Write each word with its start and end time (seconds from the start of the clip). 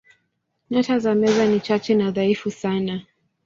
Nyota 0.69 0.99
za 0.99 1.15
Meza 1.15 1.45
ni 1.45 1.59
chache 1.59 1.95
na 1.95 2.11
dhaifu 2.11 2.51
sana. 2.51 3.01